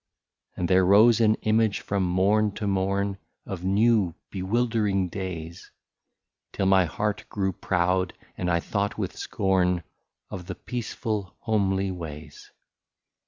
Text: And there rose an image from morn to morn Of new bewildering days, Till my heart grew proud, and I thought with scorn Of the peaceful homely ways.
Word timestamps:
And 0.57 0.67
there 0.67 0.83
rose 0.83 1.21
an 1.21 1.35
image 1.43 1.79
from 1.81 2.01
morn 2.01 2.53
to 2.53 2.65
morn 2.65 3.19
Of 3.45 3.63
new 3.63 4.15
bewildering 4.31 5.09
days, 5.09 5.69
Till 6.53 6.65
my 6.65 6.85
heart 6.85 7.29
grew 7.29 7.53
proud, 7.53 8.13
and 8.35 8.49
I 8.49 8.61
thought 8.61 8.97
with 8.97 9.15
scorn 9.15 9.83
Of 10.31 10.47
the 10.47 10.55
peaceful 10.55 11.35
homely 11.41 11.91
ways. 11.91 12.49